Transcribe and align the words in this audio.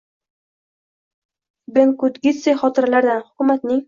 Bendukidze 1.75 2.55
xotiralaridan: 2.63 3.23
Hukumatning 3.29 3.79